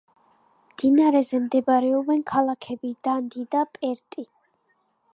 [0.71, 4.31] მდინარეზე მდებარეობენ ქალაქები: დანდი და პერტი.